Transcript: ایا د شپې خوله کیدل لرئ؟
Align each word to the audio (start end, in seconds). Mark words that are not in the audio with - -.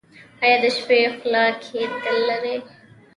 ایا 0.43 0.57
د 0.63 0.65
شپې 0.77 0.99
خوله 1.15 1.43
کیدل 1.63 2.17
لرئ؟ 2.27 2.57